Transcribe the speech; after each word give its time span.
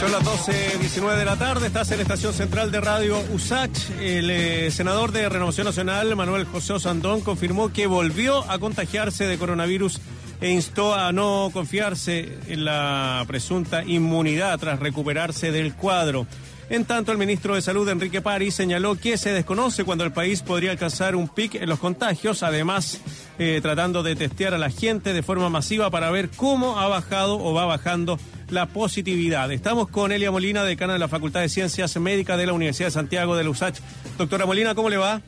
Son 0.00 0.12
las 0.12 0.22
12.19 0.22 1.18
de 1.18 1.24
la 1.26 1.36
tarde, 1.36 1.66
estás 1.66 1.90
en 1.90 1.98
la 1.98 2.04
estación 2.04 2.32
central 2.32 2.72
de 2.72 2.80
radio 2.80 3.22
USACH. 3.34 3.90
El 4.00 4.30
eh, 4.30 4.70
senador 4.70 5.12
de 5.12 5.28
Renovación 5.28 5.66
Nacional, 5.66 6.16
Manuel 6.16 6.46
José 6.46 6.72
Osandón, 6.72 7.20
confirmó 7.20 7.70
que 7.70 7.86
volvió 7.86 8.50
a 8.50 8.58
contagiarse 8.58 9.26
de 9.26 9.36
coronavirus 9.36 10.00
e 10.40 10.52
instó 10.52 10.94
a 10.94 11.12
no 11.12 11.50
confiarse 11.52 12.38
en 12.48 12.64
la 12.64 13.22
presunta 13.26 13.84
inmunidad 13.84 14.58
tras 14.58 14.80
recuperarse 14.80 15.52
del 15.52 15.74
cuadro. 15.74 16.26
En 16.70 16.86
tanto, 16.86 17.12
el 17.12 17.18
ministro 17.18 17.56
de 17.56 17.62
Salud, 17.62 17.88
Enrique 17.88 18.22
París, 18.22 18.54
señaló 18.54 18.94
que 18.94 19.18
se 19.18 19.32
desconoce 19.32 19.84
cuando 19.84 20.04
el 20.04 20.12
país 20.12 20.40
podría 20.40 20.70
alcanzar 20.70 21.14
un 21.16 21.28
pic 21.28 21.56
en 21.56 21.68
los 21.68 21.80
contagios, 21.80 22.42
además 22.42 23.00
eh, 23.38 23.58
tratando 23.60 24.02
de 24.02 24.16
testear 24.16 24.54
a 24.54 24.58
la 24.58 24.70
gente 24.70 25.12
de 25.12 25.22
forma 25.22 25.50
masiva 25.50 25.90
para 25.90 26.10
ver 26.10 26.30
cómo 26.30 26.78
ha 26.78 26.86
bajado 26.86 27.38
o 27.38 27.52
va 27.52 27.66
bajando 27.66 28.18
la 28.50 28.66
positividad. 28.66 29.50
Estamos 29.52 29.88
con 29.88 30.12
Elia 30.12 30.30
Molina, 30.30 30.64
decana 30.64 30.94
de 30.94 30.98
la 30.98 31.08
Facultad 31.08 31.40
de 31.40 31.48
Ciencias 31.48 31.96
Médicas 31.98 32.38
de 32.38 32.46
la 32.46 32.52
Universidad 32.52 32.88
de 32.88 32.92
Santiago 32.92 33.36
de 33.36 33.44
la 33.44 33.50
USACH. 33.50 33.80
Doctora 34.18 34.46
Molina, 34.46 34.74
¿cómo 34.74 34.90
le 34.90 34.96
va? 34.96 35.20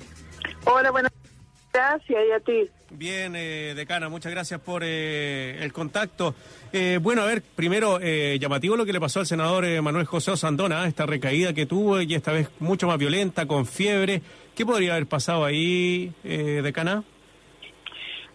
Hola, 0.64 0.90
buenas 0.90 1.12
gracias 1.72 2.20
y 2.28 2.32
a 2.32 2.40
ti. 2.40 2.70
Bien, 2.90 3.34
eh, 3.36 3.72
decana, 3.74 4.08
muchas 4.08 4.32
gracias 4.32 4.60
por 4.60 4.82
eh, 4.84 5.58
el 5.62 5.72
contacto. 5.72 6.34
Eh, 6.72 6.98
bueno, 7.00 7.22
a 7.22 7.26
ver, 7.26 7.42
primero, 7.42 7.98
eh, 8.00 8.38
llamativo 8.38 8.76
lo 8.76 8.84
que 8.84 8.92
le 8.92 9.00
pasó 9.00 9.20
al 9.20 9.26
senador 9.26 9.64
eh, 9.64 9.80
Manuel 9.80 10.04
José 10.04 10.32
Osandona, 10.32 10.86
esta 10.86 11.06
recaída 11.06 11.54
que 11.54 11.64
tuvo 11.64 12.00
y 12.00 12.14
esta 12.14 12.32
vez 12.32 12.50
mucho 12.60 12.86
más 12.86 12.98
violenta, 12.98 13.46
con 13.46 13.66
fiebre. 13.66 14.20
¿Qué 14.54 14.66
podría 14.66 14.92
haber 14.92 15.06
pasado 15.06 15.44
ahí, 15.44 16.12
eh, 16.24 16.60
decana? 16.62 17.02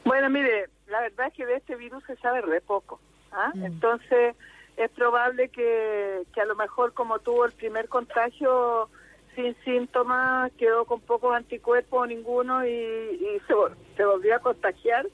Bueno, 0.04 0.30
mire, 0.30 0.70
la 0.88 1.02
verdad 1.02 1.28
es 1.28 1.34
que 1.34 1.46
de 1.46 1.58
este 1.58 1.76
virus 1.76 2.04
se 2.08 2.16
sabe 2.16 2.42
re 2.42 2.62
poco. 2.62 3.00
¿ah? 3.32 3.52
Entonces, 3.56 4.36
es 4.78 4.90
probable 4.92 5.50
que, 5.50 6.24
que 6.34 6.42
a 6.42 6.46
lo 6.46 6.56
mejor 6.56 6.94
como 6.94 7.20
tuvo 7.20 7.46
el 7.46 7.52
primer 7.52 7.90
contagio 7.90 8.90
sin 9.36 9.56
síntomas, 9.64 10.52
quedó 10.54 10.86
con 10.86 11.02
pocos 11.02 11.36
anticuerpos 11.36 12.04
o 12.04 12.06
ninguno 12.06 12.66
y, 12.66 12.70
y 12.70 13.40
se, 13.48 13.54
se 13.96 14.06
volvió 14.06 14.36
a 14.36 14.40
contagiar. 14.40 15.08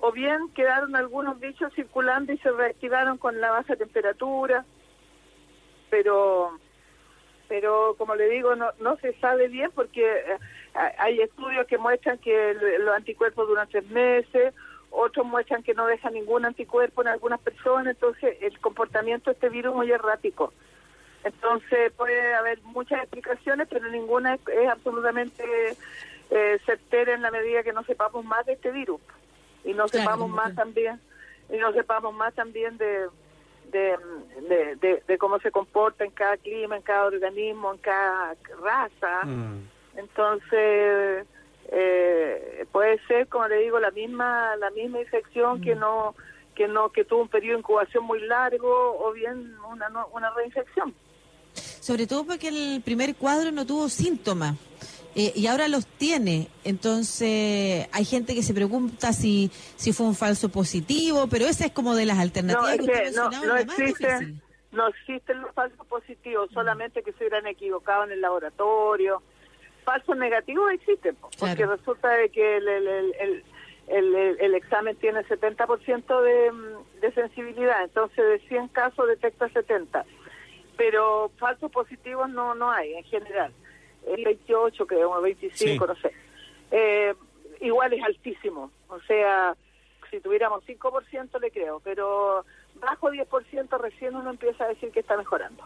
O 0.00 0.12
bien 0.12 0.48
quedaron 0.54 0.96
algunos 0.96 1.38
bichos 1.40 1.72
circulando 1.74 2.32
y 2.32 2.38
se 2.38 2.50
reactivaron 2.50 3.18
con 3.18 3.40
la 3.40 3.50
baja 3.50 3.76
temperatura. 3.76 4.64
Pero 5.90 6.58
pero 7.48 7.96
como 7.98 8.14
le 8.14 8.28
digo, 8.28 8.54
no, 8.54 8.70
no 8.78 8.96
se 8.98 9.12
sabe 9.14 9.48
bien 9.48 9.72
porque 9.74 10.02
eh, 10.04 10.38
hay 10.98 11.20
estudios 11.20 11.66
que 11.66 11.78
muestran 11.78 12.18
que 12.18 12.54
los 12.78 12.94
anticuerpos 12.94 13.48
duran 13.48 13.68
tres 13.68 13.84
meses, 13.88 14.54
otros 14.90 15.24
muestran 15.26 15.62
que 15.62 15.74
no 15.74 15.86
deja 15.86 16.10
ningún 16.10 16.44
anticuerpo 16.44 17.02
en 17.02 17.08
algunas 17.08 17.40
personas, 17.40 17.86
entonces 17.94 18.36
el 18.40 18.58
comportamiento 18.60 19.30
de 19.30 19.34
este 19.34 19.48
virus 19.48 19.70
es 19.72 19.76
muy 19.76 19.90
errático. 19.92 20.52
Entonces 21.22 21.92
puede 21.92 22.34
haber 22.34 22.60
muchas 22.62 23.00
explicaciones, 23.00 23.68
pero 23.68 23.88
ninguna 23.90 24.34
es, 24.34 24.40
es 24.48 24.68
absolutamente 24.68 25.44
eh, 26.30 26.58
certera 26.64 27.12
en 27.14 27.22
la 27.22 27.30
medida 27.30 27.62
que 27.62 27.72
no 27.72 27.82
sepamos 27.84 28.24
más 28.24 28.46
de 28.46 28.54
este 28.54 28.70
virus 28.70 29.00
y 29.64 29.74
no 29.74 29.86
Claro, 29.86 30.04
sepamos 30.10 30.30
más 30.30 30.54
también 30.54 31.00
y 31.50 31.56
no 31.58 31.72
sepamos 31.72 32.14
más 32.14 32.34
también 32.34 32.76
de 32.78 33.08
de, 33.70 33.96
de, 34.48 34.76
de- 34.76 35.02
de 35.06 35.18
cómo 35.18 35.38
se 35.38 35.52
comporta 35.52 36.04
en 36.04 36.10
cada 36.10 36.36
clima, 36.38 36.76
en 36.76 36.82
cada 36.82 37.04
organismo, 37.06 37.70
en 37.72 37.78
cada 37.78 38.34
raza. 38.64 39.24
Mm. 39.26 39.68
Entonces, 39.96 41.24
eh, 41.72 42.66
puede 42.72 42.98
ser, 43.06 43.28
como 43.28 43.46
le 43.48 43.58
digo, 43.58 43.78
la 43.78 43.90
misma 43.90 44.56
la 44.56 44.70
misma 44.70 45.00
infección 45.00 45.60
que 45.60 45.74
no 45.74 46.14
que 46.54 46.66
no 46.68 46.90
que 46.90 47.04
tuvo 47.04 47.22
un 47.22 47.28
periodo 47.28 47.54
de 47.54 47.60
incubación 47.60 48.04
muy 48.04 48.20
largo 48.26 48.98
o 49.00 49.12
bien 49.12 49.54
una 49.70 49.88
una 50.12 50.30
reinfección. 50.34 50.94
Sobre 51.54 52.06
todo 52.06 52.24
porque 52.24 52.48
el 52.48 52.82
primer 52.84 53.14
cuadro 53.16 53.50
no 53.52 53.64
tuvo 53.66 53.88
síntomas. 53.88 54.56
eh, 55.14 55.32
y 55.34 55.46
ahora 55.46 55.68
los 55.68 55.86
tiene. 55.86 56.48
Entonces, 56.64 57.88
hay 57.92 58.04
gente 58.04 58.34
que 58.34 58.42
se 58.42 58.54
pregunta 58.54 59.12
si, 59.12 59.50
si 59.76 59.92
fue 59.92 60.06
un 60.06 60.14
falso 60.14 60.48
positivo, 60.50 61.26
pero 61.28 61.46
esa 61.46 61.66
es 61.66 61.72
como 61.72 61.94
de 61.94 62.06
las 62.06 62.18
alternativas 62.18 62.76
que 62.76 62.82
usted 62.82 63.14
no, 63.16 63.30
no 63.30 63.56
existen 63.56 64.18
difícil. 64.18 64.42
no 64.72 64.88
existen 64.88 65.40
los 65.40 65.52
falsos 65.52 65.84
positivos, 65.86 66.50
solamente 66.52 67.02
que 67.02 67.12
se 67.12 67.24
hubieran 67.24 67.46
equivocado 67.46 68.04
en 68.04 68.12
el 68.12 68.20
laboratorio. 68.20 69.22
Falsos 69.84 70.16
negativos 70.16 70.72
existen, 70.72 71.16
po, 71.16 71.30
porque 71.38 71.66
resulta 71.66 72.08
de 72.10 72.28
que 72.30 72.56
el, 72.58 72.68
el, 72.68 73.44
el, 73.88 74.14
el, 74.40 74.54
examen 74.54 74.96
tiene 74.96 75.24
70% 75.24 76.22
de, 76.22 76.52
mm, 76.52 77.00
de 77.00 77.12
sensibilidad, 77.12 77.82
entonces 77.82 78.16
de 78.16 78.38
100 78.48 78.68
casos 78.68 79.08
detecta 79.08 79.48
70. 79.48 80.04
Pero 80.76 81.30
falsos 81.38 81.70
positivos 81.70 82.28
no 82.30 82.54
no 82.54 82.70
hay 82.70 82.94
en 82.94 83.04
general. 83.04 83.52
Es 84.06 84.24
28, 84.24 84.86
creo, 84.86 85.12
o 85.12 85.20
25, 85.20 85.56
Sí. 85.56 85.78
no 85.78 85.94
sé. 85.96 86.12
Eh, 86.70 87.14
igual 87.60 87.92
es 87.92 88.02
altísimo, 88.02 88.70
o 88.88 89.00
sea, 89.02 89.54
si 90.10 90.20
tuviéramos 90.20 90.64
5% 90.64 91.40
le 91.40 91.50
creo, 91.50 91.80
pero 91.80 92.44
bajo 92.76 93.10
10% 93.10 93.78
recién 93.78 94.16
uno 94.16 94.30
empieza 94.30 94.64
a 94.64 94.68
decir 94.68 94.90
que 94.90 95.00
está 95.00 95.16
mejorando. 95.16 95.62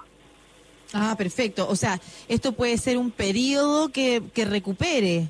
Ah, 0.95 1.15
perfecto. 1.19 1.69
O 1.69 1.75
sea, 1.77 1.99
esto 2.29 2.53
puede 2.53 2.79
ser 2.79 2.97
un 2.99 3.11
periodo 3.11 3.91
que, 3.91 4.23
que 4.33 4.45
recupere. 4.45 5.29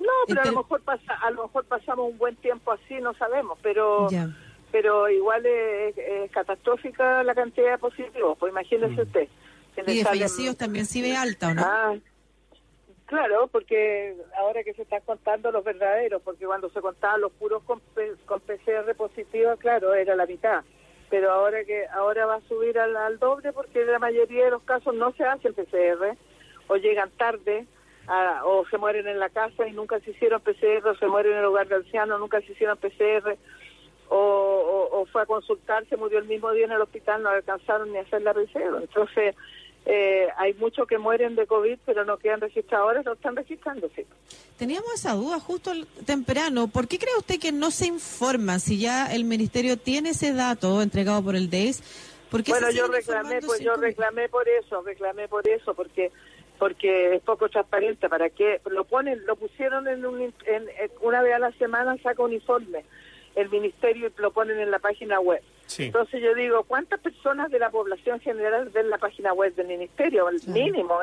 No, 0.00 0.08
pero 0.26 0.42
a 0.42 0.46
lo 0.46 0.56
mejor 0.58 0.82
pasa, 0.82 1.12
a 1.22 1.30
lo 1.30 1.44
mejor 1.44 1.64
pasamos 1.66 2.10
un 2.10 2.18
buen 2.18 2.34
tiempo 2.36 2.72
así, 2.72 2.94
no 3.00 3.14
sabemos, 3.14 3.58
pero 3.62 4.08
Ya. 4.10 4.28
pero 4.72 5.08
igual 5.08 5.44
es, 5.46 5.96
es 5.96 6.30
catastrófica 6.32 7.22
la 7.22 7.34
cantidad 7.34 7.72
de 7.72 7.78
positivos, 7.78 8.36
pues 8.38 8.50
imagínese 8.50 8.94
Mm. 8.94 9.06
usted. 9.06 9.28
Y 9.86 9.98
de 9.98 10.04
fallecidos 10.04 10.56
también 10.56 10.84
sí 10.86 11.00
ve 11.02 11.16
alta, 11.16 11.48
¿o 11.48 11.54
no? 11.54 11.62
Ah, 11.64 11.94
claro, 13.06 13.46
porque 13.48 14.16
ahora 14.38 14.62
que 14.64 14.74
se 14.74 14.82
están 14.82 15.00
contando 15.06 15.50
los 15.52 15.64
verdaderos, 15.64 16.20
porque 16.22 16.44
cuando 16.46 16.68
se 16.70 16.80
contaban 16.80 17.20
los 17.20 17.32
puros 17.32 17.62
con, 17.64 17.80
con 18.26 18.40
PCR 18.40 18.94
positivo, 18.96 19.56
claro, 19.58 19.94
era 19.94 20.16
la 20.16 20.26
mitad. 20.26 20.62
Pero 21.10 21.32
ahora 21.32 21.64
que 21.64 21.86
ahora 21.88 22.24
va 22.26 22.36
a 22.36 22.40
subir 22.48 22.78
al, 22.78 23.18
doble 23.18 23.52
porque 23.52 23.84
la 23.84 23.98
mayoría 23.98 24.44
de 24.44 24.50
los 24.52 24.62
casos 24.62 24.94
no 24.94 25.12
se 25.12 25.24
hacen 25.24 25.54
PCR 25.54 26.16
o 26.68 26.76
llegan 26.76 27.10
tarde 27.10 27.66
a- 28.06 28.42
o 28.44 28.64
se 28.66 28.78
mueren 28.78 29.06
en 29.08 29.18
la 29.18 29.28
casa 29.28 29.66
y 29.66 29.72
nunca 29.72 29.98
se 30.00 30.12
hicieron 30.12 30.40
PCR 30.40 30.88
o 30.88 30.94
se 30.94 31.06
mueren 31.06 31.32
en 31.32 31.38
el 31.38 31.44
hogar 31.46 31.68
de 31.68 31.76
ancianos, 31.76 32.18
nunca 32.20 32.40
se 32.40 32.52
hicieron 32.52 32.78
PCR 32.78 33.36
o, 34.08 34.16
o, 34.16 35.00
o 35.00 35.06
fue 35.06 35.22
a 35.22 35.26
consultar, 35.26 35.84
se 35.86 35.96
murió 35.96 36.18
el 36.18 36.24
mismo 36.26 36.50
día 36.52 36.64
en 36.64 36.72
el 36.72 36.80
hospital, 36.80 37.22
no 37.22 37.28
alcanzaron 37.28 37.92
ni 37.92 37.98
a 37.98 38.02
hacer 38.02 38.22
la 38.22 38.34
PCR. 38.34 38.78
Entonces, 38.80 39.36
eh, 39.86 40.28
hay 40.36 40.54
muchos 40.54 40.86
que 40.86 40.98
mueren 40.98 41.34
de 41.36 41.46
COVID, 41.46 41.78
pero 41.86 42.04
no 42.04 42.18
quedan 42.18 42.40
registrados, 42.40 42.86
ahora 42.88 43.02
no 43.02 43.12
están 43.14 43.34
registrándose. 43.36 44.06
Teníamos 44.58 44.92
esa 44.94 45.14
duda 45.14 45.40
justo 45.40 45.72
temprano. 46.04 46.68
¿Por 46.68 46.86
qué 46.86 46.98
cree 46.98 47.16
usted 47.18 47.40
que 47.40 47.50
no 47.52 47.70
se 47.70 47.86
informa 47.86 48.58
si 48.58 48.78
ya 48.78 49.12
el 49.12 49.24
ministerio 49.24 49.76
tiene 49.78 50.10
ese 50.10 50.32
dato 50.32 50.82
entregado 50.82 51.22
por 51.22 51.34
el 51.34 51.48
DEIS? 51.50 51.82
¿Por 52.30 52.42
qué 52.44 52.52
Bueno, 52.52 52.70
yo 52.70 52.86
reclamé, 52.86 53.40
pues 53.40 53.60
yo 53.60 53.74
reclamé 53.74 54.28
por 54.28 54.46
eso, 54.48 54.82
reclamé 54.82 55.26
por 55.28 55.48
eso, 55.48 55.74
porque 55.74 56.12
porque 56.58 57.14
es 57.16 57.22
poco 57.22 57.48
transparente. 57.48 58.08
¿Para 58.10 58.28
qué? 58.28 58.60
Lo 58.70 58.84
ponen, 58.84 59.24
lo 59.24 59.34
pusieron 59.36 59.88
en, 59.88 60.04
un, 60.04 60.20
en- 60.44 60.68
una 61.00 61.22
vez 61.22 61.34
a 61.34 61.38
la 61.38 61.52
semana 61.52 61.96
saca 62.02 62.22
un 62.22 62.34
informe 62.34 62.84
el 63.40 63.50
ministerio 63.50 64.08
y 64.08 64.20
lo 64.20 64.30
ponen 64.30 64.58
en 64.58 64.70
la 64.70 64.78
página 64.78 65.20
web. 65.20 65.42
Sí. 65.66 65.84
Entonces 65.84 66.20
yo 66.22 66.34
digo, 66.34 66.64
¿cuántas 66.64 67.00
personas 67.00 67.50
de 67.50 67.58
la 67.58 67.70
población 67.70 68.20
general 68.20 68.70
ven 68.70 68.90
la 68.90 68.98
página 68.98 69.32
web 69.32 69.54
del 69.54 69.68
ministerio? 69.68 70.28
El 70.28 70.40
mínimo. 70.48 70.98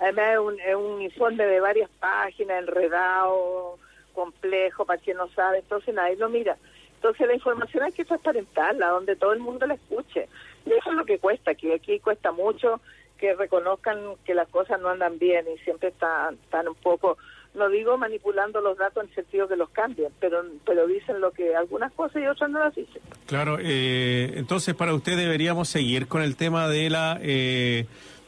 Además 0.00 0.32
es 0.32 0.38
un, 0.38 0.60
es 0.60 0.74
un 0.74 1.02
informe 1.02 1.46
de 1.46 1.60
varias 1.60 1.90
páginas, 2.00 2.60
enredado, 2.60 3.78
complejo, 4.12 4.84
para 4.84 5.00
quien 5.00 5.16
no 5.16 5.28
sabe. 5.28 5.58
Entonces 5.58 5.94
nadie 5.94 6.16
lo 6.16 6.28
mira. 6.28 6.56
Entonces 6.96 7.26
la 7.28 7.34
información 7.34 7.84
hay 7.84 7.92
que 7.92 8.04
transparentarla, 8.04 8.88
donde 8.88 9.14
todo 9.14 9.32
el 9.32 9.38
mundo 9.38 9.66
la 9.66 9.74
escuche. 9.74 10.28
Y 10.66 10.72
eso 10.72 10.90
es 10.90 10.96
lo 10.96 11.04
que 11.04 11.20
cuesta, 11.20 11.54
que 11.54 11.74
aquí 11.74 12.00
cuesta 12.00 12.32
mucho 12.32 12.80
que 13.18 13.34
reconozcan 13.34 14.14
que 14.24 14.32
las 14.32 14.48
cosas 14.48 14.80
no 14.80 14.88
andan 14.88 15.18
bien 15.18 15.44
y 15.52 15.58
siempre 15.58 15.88
están, 15.88 16.34
están 16.34 16.68
un 16.68 16.76
poco, 16.76 17.18
no 17.54 17.68
digo 17.68 17.96
manipulando 17.98 18.60
los 18.60 18.76
datos 18.78 19.02
en 19.02 19.08
el 19.10 19.14
sentido 19.14 19.48
que 19.48 19.56
los 19.56 19.70
cambian, 19.70 20.12
pero, 20.20 20.44
pero 20.64 20.86
dicen 20.86 21.20
lo 21.20 21.32
que 21.32 21.54
algunas 21.56 21.92
cosas 21.92 22.22
y 22.22 22.26
otras 22.26 22.50
no 22.50 22.58
las 22.60 22.74
dicen. 22.74 23.02
Claro, 23.26 23.58
eh, 23.60 24.32
entonces 24.36 24.74
para 24.74 24.94
usted 24.94 25.16
deberíamos 25.16 25.68
seguir 25.68 26.06
con 26.06 26.22
el 26.22 26.36
tema 26.36 26.68
de 26.68 26.90
la 26.90 27.18
eh, 27.22 27.86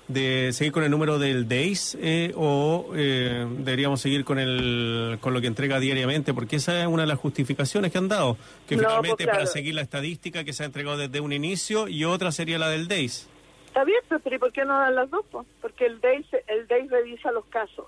de 0.08 0.52
seguir 0.52 0.72
con 0.72 0.82
el 0.82 0.90
número 0.90 1.20
del 1.20 1.48
DAIS 1.48 1.96
eh, 2.00 2.32
o 2.36 2.92
eh, 2.96 3.46
deberíamos 3.58 4.00
seguir 4.00 4.24
con 4.24 4.40
el 4.40 5.18
con 5.20 5.32
lo 5.32 5.40
que 5.40 5.46
entrega 5.46 5.78
diariamente 5.78 6.34
porque 6.34 6.56
esa 6.56 6.80
es 6.80 6.88
una 6.88 7.02
de 7.02 7.08
las 7.08 7.18
justificaciones 7.18 7.92
que 7.92 7.98
han 7.98 8.08
dado 8.08 8.36
que 8.66 8.74
No, 8.74 8.82
finalmente 8.82 9.16
pues, 9.18 9.26
claro. 9.26 9.38
para 9.38 9.46
seguir 9.46 9.74
la 9.76 9.82
estadística 9.82 10.42
que 10.42 10.52
se 10.52 10.64
ha 10.64 10.66
entregado 10.66 10.96
desde 10.96 11.20
un 11.20 11.32
inicio 11.32 11.86
y 11.86 12.04
otra 12.04 12.32
sería 12.32 12.58
la 12.58 12.68
del 12.68 12.88
DAIS. 12.88 13.28
Está 13.68 13.84
bien, 13.84 14.00
pero 14.24 14.34
¿y 14.34 14.38
por 14.40 14.50
qué 14.52 14.64
no 14.64 14.76
dan 14.76 14.96
las 14.96 15.08
dos? 15.10 15.24
po? 15.30 15.46
Porque 15.60 15.86
el 15.86 16.00
DEI, 16.00 16.26
el 16.48 16.66
DEI 16.66 16.88
revisa 16.88 17.30
los 17.30 17.44
casos, 17.46 17.86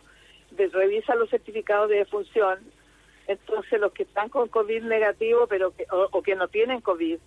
de- 0.57 0.69
revisa 0.69 1.15
los 1.15 1.31
certificados 1.31 1.89
de 1.89 1.97
defunción, 1.97 2.61
entonces 3.27 3.81
los 3.81 3.93
que 3.93 4.03
están 4.05 4.29
con 4.29 4.49
COVID 4.49 4.83
negativo 4.83 5.47
pero 5.47 5.75
que, 5.75 5.87
o, 5.91 6.09
o 6.11 6.23
que 6.23 6.35
no 6.35 6.49
tienen 6.49 6.81
COVID, 6.81 7.19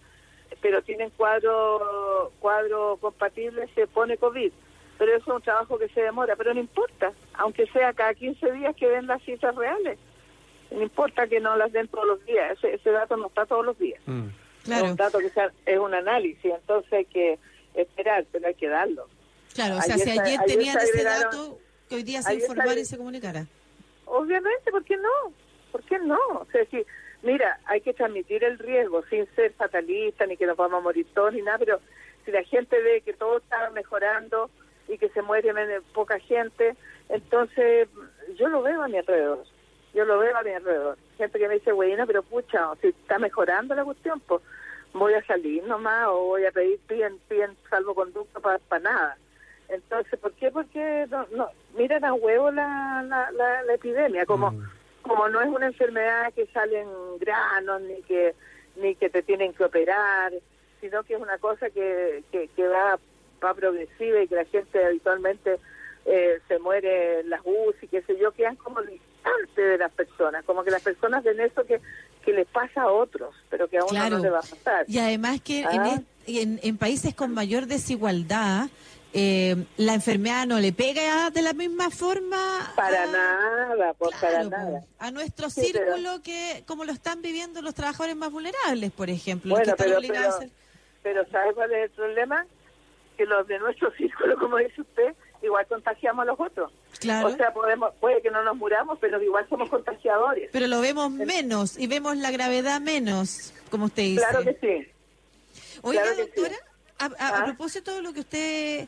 pero 0.61 0.81
tienen 0.81 1.09
cuadro, 1.11 2.31
cuadro 2.39 2.97
compatible, 3.01 3.67
se 3.75 3.87
pone 3.87 4.17
COVID. 4.17 4.51
Pero 4.97 5.11
eso 5.11 5.31
es 5.31 5.35
un 5.35 5.41
trabajo 5.41 5.77
que 5.77 5.89
se 5.89 6.01
demora, 6.01 6.35
pero 6.35 6.53
no 6.53 6.59
importa, 6.59 7.11
aunque 7.33 7.67
sea 7.67 7.93
cada 7.93 8.13
15 8.13 8.51
días 8.53 8.75
que 8.75 8.87
den 8.87 9.07
las 9.07 9.21
cifras 9.23 9.55
reales. 9.55 9.99
No 10.71 10.81
importa 10.81 11.27
que 11.27 11.39
no 11.39 11.55
las 11.57 11.71
den 11.71 11.87
todos 11.89 12.07
los 12.07 12.25
días, 12.25 12.57
ese, 12.63 12.91
dato 12.91 13.17
no 13.17 13.27
está 13.27 13.45
todos 13.45 13.65
los 13.65 13.77
días. 13.77 14.01
Mm. 14.05 14.27
Claro. 14.63 14.85
Es 14.85 14.91
un 14.91 14.97
dato 14.97 15.19
que 15.19 15.31
es 15.65 15.77
un 15.79 15.93
análisis, 15.93 16.45
entonces 16.45 16.91
hay 16.91 17.05
que 17.05 17.37
esperar, 17.75 18.25
pero 18.31 18.47
hay 18.47 18.55
que 18.55 18.67
darlo. 18.67 19.07
Claro, 19.53 19.77
o 19.77 19.81
sea, 19.81 19.97
si 19.97 20.09
ayer, 20.09 20.39
tenían 20.45 20.77
ese 20.77 21.03
dato, 21.03 21.59
que 21.89 21.95
hoy 21.95 22.03
día 22.03 22.21
se 22.21 22.35
informara 22.35 22.79
y 22.79 22.85
se 22.85 22.97
comunicara. 22.97 23.45
Obviamente, 24.05 24.71
¿por 24.71 24.83
qué 24.83 24.97
no? 24.97 25.33
¿Por 25.71 25.83
qué 25.83 25.99
no? 25.99 26.19
O 26.33 26.47
sea, 26.51 26.65
si, 26.65 26.85
mira, 27.21 27.59
hay 27.65 27.81
que 27.81 27.93
transmitir 27.93 28.43
el 28.43 28.59
riesgo 28.59 29.03
sin 29.09 29.25
ser 29.35 29.53
fatalista, 29.53 30.25
ni 30.25 30.37
que 30.37 30.45
nos 30.45 30.57
vamos 30.57 30.79
a 30.79 30.83
morir 30.83 31.05
todos, 31.13 31.33
ni 31.33 31.41
nada, 31.41 31.57
pero 31.57 31.79
si 32.23 32.31
la 32.31 32.43
gente 32.43 32.81
ve 32.81 33.01
que 33.01 33.13
todo 33.13 33.37
está 33.37 33.69
mejorando 33.71 34.49
y 34.87 34.97
que 34.97 35.09
se 35.09 35.21
muere 35.21 35.53
poca 35.93 36.19
gente, 36.19 36.75
entonces 37.09 37.87
yo 38.37 38.47
lo 38.47 38.61
veo 38.61 38.83
a 38.83 38.87
mi 38.87 38.97
alrededor. 38.97 39.43
Yo 39.93 40.05
lo 40.05 40.19
veo 40.19 40.35
a 40.35 40.43
mi 40.43 40.51
alrededor. 40.51 40.97
Gente 41.17 41.39
que 41.39 41.47
me 41.47 41.53
dice, 41.55 41.71
bueno, 41.71 42.05
pero 42.05 42.21
pucha, 42.21 42.71
si 42.81 42.87
está 42.87 43.17
mejorando 43.17 43.75
la 43.75 43.85
cuestión, 43.85 44.19
pues 44.21 44.41
voy 44.93 45.13
a 45.13 45.25
salir 45.25 45.63
nomás 45.63 46.07
o 46.09 46.25
voy 46.25 46.45
a 46.45 46.51
pedir 46.51 46.79
bien, 46.89 47.19
bien 47.29 47.55
salvoconducto 47.69 48.41
para 48.41 48.59
nada. 48.81 49.17
Entonces, 49.69 50.19
¿por 50.19 50.33
qué? 50.33 50.51
Porque 50.51 51.07
no, 51.09 51.25
no, 51.35 51.49
miran 51.77 52.05
a 52.05 52.13
huevo 52.13 52.51
la, 52.51 53.03
la, 53.07 53.31
la, 53.31 53.73
epidemia, 53.73 54.25
como, 54.25 54.51
mm. 54.51 54.69
como 55.01 55.27
no 55.29 55.41
es 55.41 55.47
una 55.47 55.67
enfermedad 55.67 56.33
que 56.33 56.45
salen 56.47 56.87
granos 57.19 57.81
ni 57.81 58.01
que 58.03 58.35
ni 58.77 58.95
que 58.95 59.09
te 59.09 59.21
tienen 59.23 59.53
que 59.53 59.63
operar, 59.63 60.33
sino 60.81 61.03
que 61.03 61.15
es 61.15 61.21
una 61.21 61.37
cosa 61.37 61.69
que, 61.69 62.23
que, 62.31 62.49
que 62.55 62.67
va, 62.67 62.99
va 63.43 63.53
progresiva 63.53 64.21
y 64.21 64.27
que 64.27 64.35
la 64.35 64.45
gente 64.45 64.83
habitualmente 64.83 65.59
eh, 66.05 66.39
se 66.47 66.59
muere 66.59 67.21
en 67.21 67.29
las 67.29 67.41
UCI, 67.43 67.87
qué 67.87 68.01
sé 68.03 68.17
yo, 68.19 68.31
quedan 68.31 68.55
como 68.57 68.81
distantes 68.81 69.55
de 69.55 69.77
las 69.77 69.91
personas, 69.91 70.43
como 70.45 70.63
que 70.63 70.71
las 70.71 70.83
personas 70.83 71.23
ven 71.23 71.39
eso 71.39 71.65
que, 71.65 71.81
que 72.23 72.33
les 72.33 72.47
pasa 72.47 72.83
a 72.83 72.91
otros, 72.91 73.33
pero 73.49 73.67
que 73.67 73.77
a 73.77 73.85
uno 73.85 74.09
no 74.09 74.19
le 74.19 74.29
va 74.29 74.39
a 74.39 74.41
pasar. 74.41 74.85
Y 74.87 74.99
además 74.99 75.41
que 75.41 75.61
en, 75.61 75.81
¿Ah? 75.81 76.01
en, 76.27 76.59
en 76.61 76.77
países 76.77 77.15
con 77.15 77.33
mayor 77.33 77.65
desigualdad, 77.65 78.67
eh, 79.17 79.55
la 79.77 79.93
enfermedad 79.93 80.45
no 80.45 80.59
le 80.59 80.73
pega 80.73 81.29
de 81.29 81.41
la 81.41 81.53
misma 81.53 81.89
forma 81.89 82.73
para 82.75 83.05
nada 83.05 83.93
por 83.93 84.11
para 84.19 84.43
nada 84.43 84.83
a 84.99 85.09
nuestro 85.09 85.49
círculo 85.49 86.21
que 86.21 86.65
como 86.67 86.83
lo 86.83 86.91
están 86.91 87.21
viviendo 87.21 87.61
los 87.61 87.73
trabajadores 87.73 88.17
más 88.17 88.29
vulnerables 88.29 88.91
por 88.91 89.09
ejemplo 89.09 89.55
bueno 89.55 89.73
pero, 89.77 89.99
pero, 91.01 91.29
¿sabe 91.29 91.53
cuál 91.53 91.71
es 91.71 91.83
el 91.85 91.89
problema? 91.91 92.45
que 93.15 93.25
los 93.25 93.47
de 93.47 93.57
nuestro 93.59 93.89
círculo 93.97 94.37
como 94.37 94.57
dice 94.57 94.81
usted 94.81 95.15
igual 95.41 95.65
contagiamos 95.67 96.23
a 96.23 96.25
los 96.25 96.37
otros 96.37 96.73
claro. 96.99 97.27
o 97.29 97.35
sea 97.37 97.53
podemos 97.53 97.93
puede 98.01 98.21
que 98.21 98.31
no 98.31 98.43
nos 98.43 98.57
muramos 98.57 98.99
pero 98.99 99.23
igual 99.23 99.47
somos 99.47 99.69
contagiadores 99.69 100.49
pero 100.51 100.67
lo 100.67 100.81
vemos 100.81 101.09
menos 101.09 101.79
y 101.79 101.87
vemos 101.87 102.17
la 102.17 102.31
gravedad 102.31 102.81
menos 102.81 103.53
como 103.71 103.85
usted 103.85 104.03
dice 104.03 104.25
claro 104.27 104.43
que 104.43 104.57
sí 104.59 104.91
oiga 105.83 106.03
doctora 106.15 106.57
a, 106.97 107.05
a, 107.05 107.11
¿Ah? 107.19 107.45
propósito 107.45 107.95
de 107.95 108.01
lo 108.01 108.11
que 108.11 108.19
usted 108.19 108.87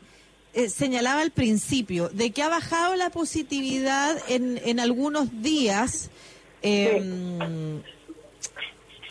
eh, 0.58 0.70
señalaba 0.72 1.22
al 1.22 1.30
principio, 1.30 2.10
de 2.10 2.32
que 2.32 2.42
ha 2.42 2.50
bajado 2.50 2.96
la 2.96 3.12
positividad 3.12 4.18
en, 4.28 4.60
en 4.66 4.80
algunos 4.80 5.44
días. 5.44 6.10
Em, 6.64 7.84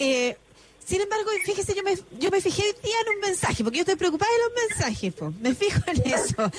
eh, 0.00 0.36
sin 0.84 1.02
embargo, 1.02 1.30
fíjese, 1.44 1.72
yo 1.72 1.84
me, 1.84 1.96
yo 2.18 2.30
me 2.32 2.40
fijé 2.40 2.62
hoy 2.62 2.74
día 2.82 2.96
en 3.06 3.14
un 3.14 3.20
mensaje, 3.20 3.62
porque 3.62 3.76
yo 3.76 3.82
estoy 3.82 3.94
preocupada 3.94 4.32
de 4.32 4.38
los 4.42 4.68
mensajes, 4.68 5.14
me 5.40 5.54
fijo 5.54 5.80
en 5.86 6.12
eso. 6.12 6.50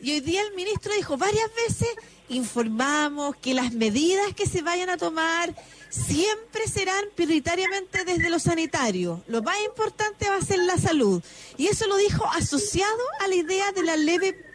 Y 0.00 0.12
hoy 0.12 0.20
día 0.20 0.40
el 0.40 0.54
ministro 0.54 0.94
dijo 0.94 1.18
varias 1.18 1.50
veces, 1.68 1.90
informamos 2.30 3.36
que 3.36 3.52
las 3.52 3.74
medidas 3.74 4.32
que 4.34 4.46
se 4.46 4.62
vayan 4.62 4.88
a 4.88 4.96
tomar 4.96 5.54
siempre 5.92 6.66
serán 6.66 7.04
prioritariamente 7.14 8.04
desde 8.04 8.30
lo 8.30 8.38
sanitario. 8.38 9.22
Lo 9.26 9.42
más 9.42 9.56
importante 9.64 10.28
va 10.28 10.36
a 10.36 10.40
ser 10.40 10.58
la 10.60 10.78
salud. 10.78 11.22
Y 11.58 11.66
eso 11.66 11.86
lo 11.86 11.96
dijo 11.96 12.26
asociado 12.32 13.02
a 13.20 13.28
la 13.28 13.34
idea 13.34 13.72
de 13.72 13.82
la 13.82 13.96
leve 13.96 14.52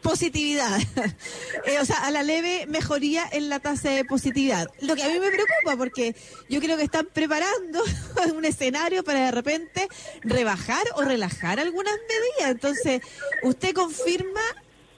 positividad, 0.00 0.80
eh, 1.66 1.78
o 1.78 1.84
sea, 1.84 1.98
a 2.06 2.10
la 2.10 2.22
leve 2.22 2.66
mejoría 2.66 3.28
en 3.30 3.50
la 3.50 3.60
tasa 3.60 3.90
de 3.90 4.04
positividad. 4.04 4.70
Lo 4.80 4.96
que 4.96 5.02
a 5.02 5.08
mí 5.08 5.18
me 5.18 5.28
preocupa 5.28 5.76
porque 5.76 6.16
yo 6.48 6.60
creo 6.60 6.78
que 6.78 6.84
están 6.84 7.06
preparando 7.12 7.82
un 8.34 8.44
escenario 8.44 9.04
para 9.04 9.26
de 9.26 9.30
repente 9.30 9.88
rebajar 10.22 10.84
o 10.96 11.02
relajar 11.02 11.60
algunas 11.60 11.94
medidas. 12.08 12.52
Entonces, 12.52 13.02
usted 13.42 13.74
confirma 13.74 14.40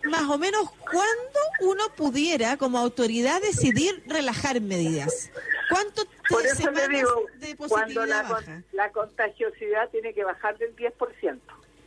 más 0.06 0.22
o 0.22 0.38
menos 0.38 0.70
cuándo 0.70 1.40
uno 1.60 1.84
pudiera 1.96 2.56
como 2.56 2.78
autoridad 2.78 3.40
decidir 3.40 4.02
relajar 4.06 4.60
medidas. 4.60 5.30
¿Cuánto 5.70 6.02
Por 6.28 6.44
eso 6.44 6.70
te 6.72 6.88
digo, 6.88 7.68
cuando 7.68 8.06
la, 8.06 8.42
la 8.72 8.92
contagiosidad 8.92 9.88
tiene 9.90 10.14
que 10.14 10.24
bajar 10.24 10.56
del 10.58 10.74
10%. 10.76 11.40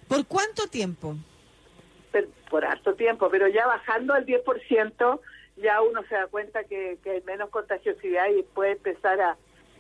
¿Por 0.08 0.26
cuánto 0.26 0.68
tiempo? 0.68 1.16
por 2.50 2.66
harto 2.66 2.96
tiempo, 2.96 3.30
pero 3.30 3.48
ya 3.48 3.68
bajando 3.68 4.14
al 4.14 4.26
10%, 4.26 5.20
ya 5.58 5.82
uno 5.82 6.04
se 6.10 6.16
da 6.16 6.28
cuenta 6.28 6.64
que, 6.64 6.98
hay 7.06 7.22
menos 7.22 7.50
contagiosidad 7.50 8.30
y 8.30 8.44
puede 8.44 8.72
empezar 8.72 9.20
a, 9.22 9.38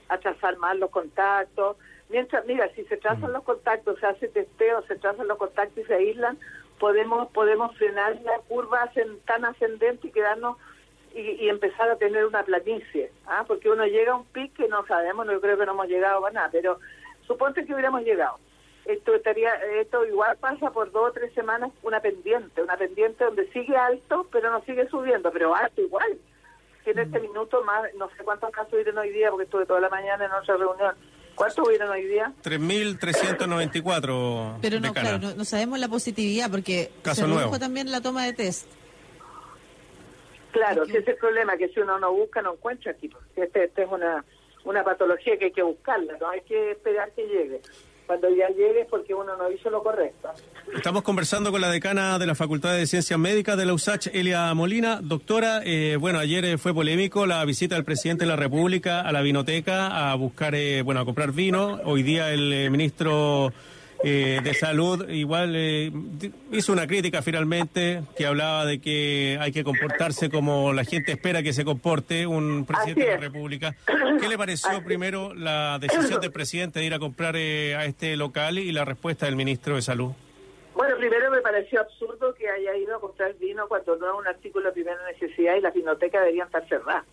a 0.09 0.18
trazar 0.19 0.57
más 0.57 0.77
los 0.77 0.92
contactos. 0.92 1.77
Mientras, 2.09 2.45
mira, 2.45 2.69
si 2.75 2.83
se 2.85 2.97
trazan 2.97 3.31
mm. 3.31 3.33
los 3.33 3.44
contactos, 3.44 4.00
se 4.00 4.06
hace 4.06 4.27
testeo, 4.27 4.83
se 4.88 4.95
trazan 4.95 5.27
los 5.27 5.38
contactos 5.38 5.83
y 5.83 5.88
se 5.88 5.94
aíslan, 5.94 6.38
podemos 6.79 7.29
podemos 7.31 7.75
frenar 7.77 8.19
la 8.23 8.39
curva 8.47 8.91
tan 9.25 9.45
ascendente 9.45 10.07
y 10.07 10.11
quedarnos 10.11 10.57
y, 11.13 11.49
empezar 11.49 11.89
a 11.89 11.97
tener 11.97 12.25
una 12.25 12.43
planicie, 12.43 13.11
¿ah? 13.25 13.43
porque 13.47 13.69
uno 13.69 13.85
llega 13.85 14.13
a 14.13 14.17
un 14.17 14.25
pic 14.25 14.53
que 14.53 14.67
no 14.67 14.85
sabemos, 14.85 15.25
no 15.25 15.39
creo 15.41 15.57
que 15.57 15.65
no 15.65 15.71
hemos 15.73 15.87
llegado 15.87 16.25
a 16.25 16.31
nada, 16.31 16.49
pero 16.51 16.79
suponte 17.25 17.65
que 17.65 17.73
hubiéramos 17.73 18.03
llegado. 18.03 18.37
Esto 18.85 19.13
estaría, 19.13 19.53
esto 19.79 20.05
igual 20.05 20.37
pasa 20.37 20.71
por 20.71 20.91
dos 20.91 21.09
o 21.09 21.11
tres 21.11 21.33
semanas 21.33 21.71
una 21.83 21.99
pendiente, 21.99 22.61
una 22.61 22.77
pendiente 22.77 23.23
donde 23.23 23.47
sigue 23.51 23.75
alto, 23.75 24.27
pero 24.31 24.51
no 24.51 24.61
sigue 24.61 24.87
subiendo, 24.87 25.31
pero 25.31 25.53
alto 25.55 25.81
igual. 25.81 26.17
Que 26.83 26.91
en 26.91 26.99
este 26.99 27.19
mm. 27.19 27.21
minuto 27.23 27.63
más, 27.63 27.93
no 27.95 28.09
sé 28.09 28.23
cuántos 28.23 28.49
casos 28.51 28.73
hubieron 28.73 28.97
hoy 28.97 29.09
día, 29.09 29.29
porque 29.29 29.43
estuve 29.45 29.65
toda 29.65 29.81
la 29.81 29.89
mañana 29.89 30.25
en 30.25 30.31
otra 30.31 30.57
reunión, 30.57 30.95
¿Cuántos 31.39 31.65
hubieron 31.65 31.89
hoy 31.89 32.06
día? 32.06 32.31
3.394. 32.44 34.57
Pero 34.62 34.80
no, 34.81 34.94
claro, 34.94 35.19
no, 35.19 35.45
sabemos 35.45 35.80
la 35.80 35.88
positividad 35.88 36.51
porque 36.51 36.91
Caso 37.01 37.21
se 37.21 37.27
nuevo. 37.30 37.57
también 37.57 37.90
la 37.90 38.02
toma 38.02 38.25
de 38.25 38.33
test. 38.33 38.68
Claro, 40.52 40.83
ese 40.83 40.97
es 40.97 41.07
el 41.07 41.16
problema, 41.16 41.56
que 41.56 41.69
si 41.69 41.80
uno 41.80 41.97
no 41.97 42.11
busca, 42.11 42.42
no 42.42 42.56
encuentra 42.56 42.92
aquí. 42.92 43.09
Este, 43.37 43.63
este, 43.63 43.83
es 43.83 43.90
una, 43.90 44.25
una 44.66 44.83
patología 44.83 45.40
que 45.40 45.45
hay 45.45 45.54
que 45.54 45.63
buscarla, 45.63 46.18
no 46.19 46.28
hay 46.28 46.42
que 46.42 46.71
esperar 46.71 47.09
que 47.13 47.25
llegue 47.25 47.61
cuando 48.09 48.28
ya 48.30 48.47
llegue 48.47 48.87
porque 48.89 49.13
uno 49.13 49.37
no 49.37 49.51
hizo 49.51 49.69
lo 49.69 49.83
correcto. 49.83 50.30
Estamos 50.75 51.04
conversando 51.04 51.51
con 51.51 51.61
la 51.61 51.69
decana 51.69 52.18
de 52.18 52.25
la 52.25 52.33
Facultad 52.33 52.73
de 52.73 52.87
Ciencias 52.87 53.19
Médicas 53.19 53.56
de 53.56 53.68
la 53.68 53.73
USACH, 53.75 54.07
Elia 54.07 54.51
Molina. 54.56 54.99
Doctora, 54.99 55.61
eh, 55.63 55.95
bueno, 55.95 56.18
ayer 56.18 56.44
eh, 56.44 56.57
fue 56.57 56.73
polémico 56.73 57.28
la 57.28 57.45
visita 57.45 57.75
del 57.75 57.83
presidente 57.83 58.25
de 58.25 58.30
la 58.30 58.35
República 58.35 59.01
a 59.01 59.11
la 59.11 59.21
vinoteca 59.21 60.09
a 60.09 60.16
buscar, 60.16 60.56
eh, 60.56 60.81
bueno, 60.81 61.01
a 61.01 61.06
comprar 61.06 61.33
vino. 61.33 61.80
Hoy 61.83 62.01
día 62.01 62.33
el 62.33 62.71
ministro 62.71 63.54
eh, 64.03 64.39
de 64.44 64.53
Salud 64.53 65.09
igual 65.09 65.53
eh, 65.56 65.91
hizo 66.51 66.71
una 66.71 66.87
crítica 66.87 67.21
finalmente 67.21 68.01
que 68.15 68.25
hablaba 68.25 68.65
de 68.65 68.79
que 68.79 69.37
hay 69.41 69.51
que 69.51 69.63
comportarse 69.63 70.29
como 70.29 70.71
la 70.71 70.85
gente 70.85 71.11
espera 71.11 71.44
que 71.44 71.51
se 71.51 71.65
comporte 71.65 72.25
un 72.25 72.65
presidente 72.65 73.06
de 73.06 73.11
la 73.11 73.18
República. 73.18 73.75
¿Qué 74.19 74.29
le 74.29 74.37
pareció 74.37 74.83
primero 74.83 75.33
la 75.33 75.79
decisión 75.79 76.21
del 76.21 76.31
presidente 76.31 76.79
de 76.79 76.85
ir 76.85 76.94
a 76.94 76.99
comprar 76.99 77.35
eh, 77.35 77.75
a 77.75 77.85
este 77.85 78.15
local 78.15 78.57
y 78.57 78.71
la 78.71 78.85
respuesta 78.85 79.25
del 79.25 79.35
ministro 79.35 79.75
de 79.75 79.81
Salud? 79.81 80.11
Bueno, 80.75 80.95
primero 80.95 81.29
me 81.29 81.41
pareció 81.41 81.81
absurdo 81.81 82.33
que 82.35 82.47
haya 82.47 82.77
ido 82.77 82.95
a 82.95 83.01
comprar 83.01 83.33
vino 83.35 83.68
cuando 83.68 83.97
no 83.97 84.13
es 84.13 84.19
un 84.19 84.27
artículo 84.27 84.68
de 84.68 84.71
primera 84.71 84.99
necesidad 85.11 85.57
y 85.57 85.61
las 85.61 85.73
vinotecas 85.73 86.21
deberían 86.21 86.47
estar 86.47 86.65
cerradas. 86.69 87.03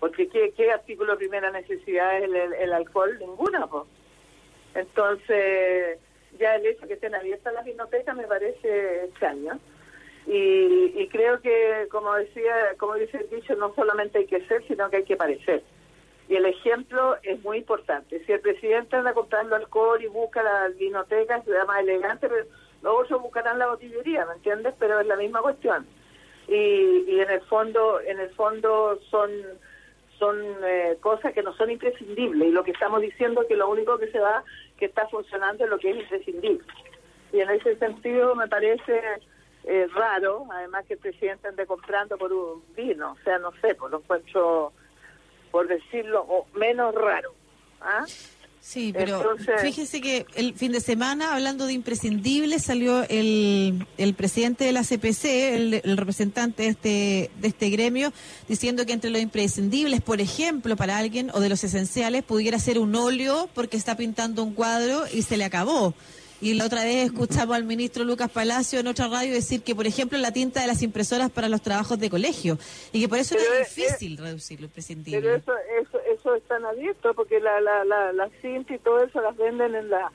Porque 0.00 0.28
¿qué, 0.28 0.70
artículo 0.72 1.12
de 1.12 1.18
primera 1.18 1.50
necesidad 1.50 2.16
es 2.16 2.30
el, 2.60 2.72
alcohol? 2.72 3.16
Ninguna, 3.18 3.66
pues. 3.66 3.84
Entonces, 4.74 5.98
ya 6.38 6.56
el 6.56 6.66
hecho 6.66 6.86
que 6.86 6.94
estén 6.94 7.14
abiertas 7.14 7.54
las 7.54 7.64
bibliotecas 7.64 8.16
me 8.16 8.26
parece 8.26 9.04
extraño. 9.04 9.58
Y, 10.26 10.92
y 10.96 11.08
creo 11.08 11.40
que, 11.40 11.86
como 11.90 12.14
decía, 12.14 12.74
como 12.78 12.94
dice 12.94 13.18
el 13.18 13.30
dicho, 13.30 13.54
no 13.56 13.74
solamente 13.74 14.18
hay 14.18 14.26
que 14.26 14.44
ser, 14.46 14.66
sino 14.66 14.88
que 14.88 14.98
hay 14.98 15.04
que 15.04 15.16
parecer. 15.16 15.62
Y 16.28 16.36
el 16.36 16.46
ejemplo 16.46 17.16
es 17.22 17.42
muy 17.42 17.58
importante. 17.58 18.24
Si 18.24 18.32
el 18.32 18.40
presidente 18.40 18.96
anda 18.96 19.12
comprando 19.12 19.56
alcohol 19.56 20.02
y 20.02 20.06
busca 20.06 20.42
las 20.42 20.76
vinotecas, 20.76 21.44
se 21.44 21.50
da 21.50 21.66
más 21.66 21.80
elegante, 21.80 22.28
pero 22.28 22.46
los 22.82 23.00
otros 23.00 23.22
buscarán 23.22 23.58
la 23.58 23.68
botillería, 23.68 24.24
¿me 24.24 24.34
entiendes? 24.34 24.74
Pero 24.78 25.00
es 25.00 25.06
la 25.06 25.16
misma 25.16 25.42
cuestión. 25.42 25.86
Y, 26.48 27.04
y 27.06 27.20
en 27.20 27.30
el 27.30 27.40
fondo, 27.42 28.00
en 28.00 28.20
el 28.20 28.30
fondo 28.30 28.98
son 29.10 29.30
son 30.18 30.38
eh, 30.64 30.96
cosas 31.00 31.32
que 31.32 31.42
no 31.42 31.54
son 31.56 31.70
imprescindibles 31.70 32.48
y 32.48 32.52
lo 32.52 32.64
que 32.64 32.70
estamos 32.70 33.00
diciendo 33.00 33.42
es 33.42 33.48
que 33.48 33.56
lo 33.56 33.68
único 33.68 33.98
que 33.98 34.10
se 34.10 34.18
va, 34.18 34.44
que 34.78 34.86
está 34.86 35.06
funcionando 35.08 35.66
lo 35.66 35.78
que 35.78 35.90
es 35.90 35.96
imprescindible. 35.96 36.64
Y 37.32 37.40
en 37.40 37.50
ese 37.50 37.76
sentido 37.76 38.34
me 38.34 38.48
parece 38.48 39.00
eh, 39.64 39.86
raro, 39.94 40.46
además 40.52 40.84
que 40.86 40.94
el 40.94 41.00
presidente 41.00 41.48
ande 41.48 41.66
comprando 41.66 42.16
por 42.16 42.32
un 42.32 42.62
vino, 42.76 43.12
o 43.12 43.24
sea, 43.24 43.38
no 43.38 43.50
sé, 43.60 43.74
por 43.74 43.90
lo 43.90 43.98
encuentro, 43.98 44.72
por 45.50 45.66
decirlo, 45.66 46.46
menos 46.54 46.94
raro. 46.94 47.34
¿ah? 47.80 48.04
Sí, 48.66 48.94
pero 48.94 49.36
fíjese 49.60 50.00
que 50.00 50.24
el 50.36 50.54
fin 50.54 50.72
de 50.72 50.80
semana, 50.80 51.34
hablando 51.34 51.66
de 51.66 51.74
imprescindibles, 51.74 52.62
salió 52.62 53.02
el, 53.10 53.86
el 53.98 54.14
presidente 54.14 54.64
de 54.64 54.72
la 54.72 54.82
CPC, 54.82 55.24
el, 55.24 55.82
el, 55.84 55.96
representante 55.98 56.62
de 56.62 56.68
este, 56.70 57.30
de 57.42 57.48
este 57.48 57.68
gremio, 57.68 58.10
diciendo 58.48 58.86
que 58.86 58.94
entre 58.94 59.10
los 59.10 59.20
imprescindibles, 59.20 60.00
por 60.00 60.22
ejemplo, 60.22 60.76
para 60.76 60.96
alguien, 60.96 61.30
o 61.34 61.40
de 61.40 61.50
los 61.50 61.62
esenciales, 61.62 62.24
pudiera 62.24 62.58
ser 62.58 62.78
un 62.78 62.96
óleo 62.96 63.50
porque 63.54 63.76
está 63.76 63.98
pintando 63.98 64.42
un 64.42 64.54
cuadro 64.54 65.04
y 65.12 65.20
se 65.22 65.36
le 65.36 65.44
acabó. 65.44 65.94
Y 66.40 66.54
la 66.54 66.66
otra 66.66 66.84
vez 66.84 67.06
escuchamos 67.06 67.56
al 67.56 67.64
ministro 67.64 68.04
Lucas 68.04 68.30
Palacio 68.30 68.80
en 68.80 68.86
otra 68.86 69.08
radio 69.08 69.32
decir 69.32 69.62
que, 69.62 69.74
por 69.74 69.86
ejemplo, 69.86 70.18
la 70.18 70.32
tinta 70.32 70.60
de 70.60 70.66
las 70.66 70.82
impresoras 70.82 71.30
para 71.30 71.48
los 71.48 71.62
trabajos 71.62 71.98
de 71.98 72.10
colegio. 72.10 72.58
Y 72.92 73.00
que 73.00 73.08
por 73.08 73.18
eso 73.18 73.34
era 73.36 73.58
difícil 73.58 74.18
reducirlo, 74.18 74.66
imprescindible. 74.66 75.20
Pero 75.20 75.36
eso, 75.36 75.52
eso, 75.80 76.00
eso 76.12 76.34
están 76.34 76.64
abierto 76.64 77.14
porque 77.14 77.40
la, 77.40 77.60
la, 77.60 77.84
la, 77.84 78.12
la 78.12 78.28
cinta 78.42 78.74
y 78.74 78.78
todo 78.78 79.02
eso 79.02 79.20
las 79.20 79.36
venden 79.36 79.74
en 79.74 79.90
la 79.90 80.12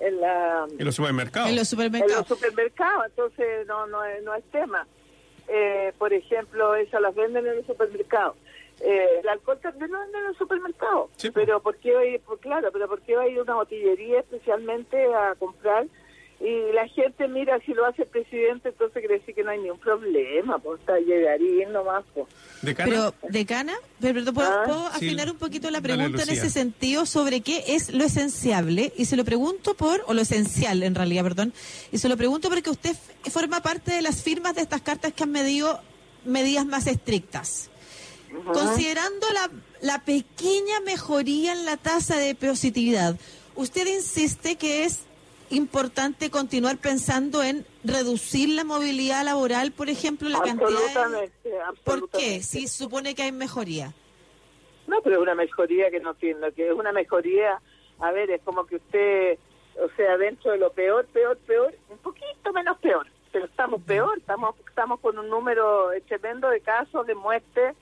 en 0.00 0.20
la 0.20 0.66
en 0.78 0.84
los 0.84 0.94
supermercados. 0.96 1.48
En 1.48 1.56
los 1.56 1.68
supermercados, 1.68 2.12
en 2.12 2.18
los 2.18 2.28
supermercados 2.28 3.06
entonces 3.06 3.66
no 3.66 3.86
no 3.86 4.04
es, 4.04 4.22
no 4.24 4.34
es 4.34 4.44
tema. 4.50 4.86
Eh, 5.48 5.92
por 5.98 6.12
ejemplo 6.12 6.74
esas 6.74 7.00
las 7.00 7.14
venden 7.14 7.46
en 7.46 7.56
los 7.56 7.66
supermercados 7.66 8.36
eh, 8.84 9.20
el 9.20 9.28
alcohol 9.28 9.58
también 9.62 9.92
lo 9.92 10.00
venden 10.00 10.22
en 10.22 10.26
el 10.28 10.38
supermercado. 10.38 11.08
Pero 11.32 11.62
¿por 11.62 11.76
qué 11.76 11.94
va 11.94 12.00
a 12.00 12.04
ir? 12.04 12.20
Pues 12.20 12.40
claro, 12.40 12.70
pero 12.72 12.88
¿por 12.88 13.00
qué 13.02 13.14
va 13.14 13.22
a 13.22 13.28
ir 13.28 13.40
una 13.40 13.54
botillería 13.54 14.20
especialmente 14.20 15.06
a 15.14 15.36
comprar? 15.36 15.86
Y 16.40 16.72
la 16.72 16.88
gente 16.88 17.28
mira 17.28 17.60
si 17.60 17.72
lo 17.72 17.86
hace 17.86 18.02
el 18.02 18.08
presidente, 18.08 18.70
entonces 18.70 18.98
quiere 18.98 19.20
decir 19.20 19.32
que 19.32 19.44
no 19.44 19.52
hay 19.52 19.60
ningún 19.60 19.78
problema, 19.78 20.58
pues 20.58 20.80
está 20.80 20.98
llegarín 20.98 21.70
nomás. 21.70 22.02
Pues. 22.12 22.26
¿De 22.62 22.74
Pero, 22.74 23.14
¿decana? 23.28 23.74
Pero, 24.00 24.24
¿puedo, 24.34 24.64
¿puedo 24.64 24.86
afinar 24.88 25.30
un 25.30 25.38
poquito 25.38 25.70
la 25.70 25.80
pregunta 25.80 26.24
en 26.24 26.30
ese 26.30 26.50
sentido 26.50 27.06
sobre 27.06 27.42
qué 27.42 27.62
es 27.68 27.94
lo 27.94 28.02
esenciable? 28.02 28.92
Y 28.96 29.04
se 29.04 29.16
lo 29.16 29.24
pregunto 29.24 29.74
por, 29.74 30.02
o 30.08 30.14
lo 30.14 30.22
esencial 30.22 30.82
en 30.82 30.96
realidad, 30.96 31.22
perdón, 31.22 31.52
y 31.92 31.98
se 31.98 32.08
lo 32.08 32.16
pregunto 32.16 32.48
porque 32.48 32.70
usted 32.70 32.96
forma 33.30 33.62
parte 33.62 33.92
de 33.92 34.02
las 34.02 34.24
firmas 34.24 34.56
de 34.56 34.62
estas 34.62 34.82
cartas 34.82 35.12
que 35.12 35.22
han 35.22 35.30
medido 35.30 35.78
medidas 36.24 36.66
más 36.66 36.88
estrictas. 36.88 37.70
Considerando 38.52 39.26
la, 39.30 39.50
la 39.80 40.04
pequeña 40.04 40.80
mejoría 40.84 41.52
en 41.52 41.64
la 41.64 41.76
tasa 41.76 42.16
de 42.16 42.34
positividad, 42.34 43.16
usted 43.54 43.86
insiste 43.86 44.56
que 44.56 44.84
es 44.84 45.06
importante 45.50 46.30
continuar 46.30 46.78
pensando 46.78 47.42
en 47.42 47.66
reducir 47.84 48.48
la 48.48 48.64
movilidad 48.64 49.24
laboral, 49.24 49.72
por 49.72 49.90
ejemplo, 49.90 50.28
la 50.28 50.40
cantidad 50.40 50.70
absolutamente. 50.70 51.32
¿Por 51.84 52.08
qué? 52.10 52.42
Si 52.42 52.66
supone 52.68 53.14
que 53.14 53.22
hay 53.22 53.32
mejoría. 53.32 53.92
No, 54.86 55.00
pero 55.02 55.16
es 55.16 55.22
una 55.22 55.34
mejoría 55.34 55.90
que 55.90 56.00
no 56.00 56.14
tiene, 56.14 56.52
que 56.52 56.68
es 56.68 56.74
una 56.74 56.92
mejoría, 56.92 57.60
a 58.00 58.10
ver, 58.10 58.30
es 58.30 58.40
como 58.42 58.66
que 58.66 58.76
usted, 58.76 59.38
o 59.76 59.88
sea, 59.96 60.16
dentro 60.16 60.52
de 60.52 60.58
lo 60.58 60.72
peor, 60.72 61.06
peor, 61.06 61.36
peor, 61.38 61.74
un 61.88 61.98
poquito 61.98 62.52
menos 62.52 62.78
peor, 62.78 63.06
pero 63.30 63.44
estamos 63.44 63.82
peor, 63.82 64.18
estamos 64.18 64.54
estamos 64.66 65.00
con 65.00 65.18
un 65.18 65.28
número 65.28 65.90
tremendo 66.08 66.48
de 66.48 66.60
casos 66.60 67.06
de 67.06 67.14
muerte 67.14 67.74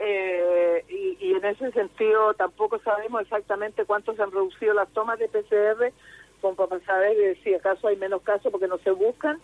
eh, 0.00 0.84
y, 0.88 1.34
en 1.34 1.44
ese 1.44 1.70
sentido 1.72 2.34
tampoco 2.34 2.78
sabemos 2.80 3.22
exactamente 3.22 3.84
cuánto 3.84 4.14
se 4.14 4.22
han 4.22 4.32
reducido 4.32 4.74
las 4.74 4.88
tomas 4.88 5.18
de 5.18 5.28
PCR, 5.28 5.92
como 6.40 6.54
para 6.54 6.80
saber 6.84 7.36
si 7.42 7.54
acaso 7.54 7.88
hay 7.88 7.96
menos 7.96 8.22
casos 8.22 8.50
porque 8.50 8.68
no 8.68 8.78
se 8.78 8.90
buscan 8.90 9.40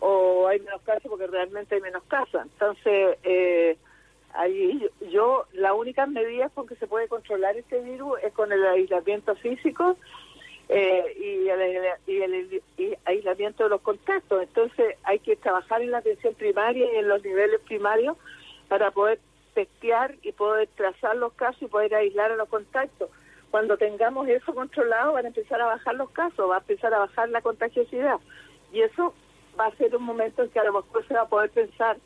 o 0.00 0.46
hay 0.48 0.60
menos 0.60 0.82
casos 0.82 1.06
porque 1.08 1.26
realmente 1.26 1.74
hay 1.74 1.80
menos 1.80 2.02
casos. 2.04 2.42
Entonces, 2.42 3.18
eh, 3.22 3.76
ahí 4.34 4.88
yo, 5.10 5.46
la 5.52 5.74
única 5.74 6.06
medida 6.06 6.48
con 6.50 6.66
que 6.66 6.76
se 6.76 6.86
puede 6.86 7.08
controlar 7.08 7.56
este 7.56 7.80
virus 7.80 8.18
es 8.22 8.32
con 8.32 8.52
el 8.52 8.64
aislamiento 8.66 9.34
físico 9.36 9.96
eh, 10.68 11.04
y, 11.18 11.48
el, 11.48 11.86
y 12.06 12.22
el 12.22 12.98
aislamiento 13.04 13.64
de 13.64 13.70
los 13.70 13.80
contactos. 13.80 14.42
Entonces, 14.42 14.96
hay 15.04 15.18
que 15.20 15.36
trabajar 15.36 15.80
en 15.82 15.90
la 15.90 15.98
atención 15.98 16.34
primaria 16.34 16.92
y 16.92 16.96
en 16.96 17.08
los 17.08 17.22
niveles 17.24 17.60
primarios 17.60 18.16
para 18.68 18.90
poder 18.90 19.20
testear 19.56 20.14
y 20.22 20.32
poder 20.32 20.68
trazar 20.76 21.16
los 21.16 21.32
casos 21.32 21.62
y 21.62 21.66
poder 21.66 21.94
aislar 21.94 22.30
a 22.30 22.36
los 22.36 22.48
contactos. 22.48 23.08
Cuando 23.50 23.78
tengamos 23.78 24.28
eso 24.28 24.54
controlado 24.54 25.14
van 25.14 25.24
a 25.24 25.28
empezar 25.28 25.62
a 25.62 25.66
bajar 25.66 25.94
los 25.94 26.10
casos, 26.10 26.50
va 26.50 26.56
a 26.56 26.58
empezar 26.60 26.92
a 26.92 26.98
bajar 26.98 27.30
la 27.30 27.40
contagiosidad. 27.40 28.20
Y 28.70 28.82
eso 28.82 29.14
va 29.58 29.66
a 29.66 29.76
ser 29.76 29.96
un 29.96 30.02
momento 30.02 30.42
en 30.42 30.50
que 30.50 30.60
a 30.60 30.64
lo 30.64 30.74
mejor 30.74 31.08
se 31.08 31.14
va 31.14 31.22
a 31.22 31.28
poder 31.28 31.50
pensar 31.50 31.96